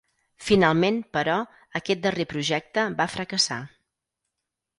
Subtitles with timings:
[0.45, 1.35] Finalment, però,
[1.81, 3.61] aquest darrer projecte va fracassar.